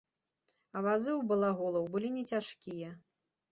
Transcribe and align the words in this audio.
А 0.75 0.83
вазы 0.85 1.11
ў 1.11 1.21
балаголаў 1.33 1.85
былі 1.93 2.09
не 2.19 2.25
цяжкія. 2.35 2.89